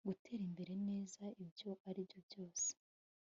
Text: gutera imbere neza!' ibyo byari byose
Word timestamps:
gutera 0.09 0.41
imbere 0.49 0.73
neza!' 0.87 1.25
ibyo 1.43 1.69
byari 1.91 2.19
byose 2.27 2.69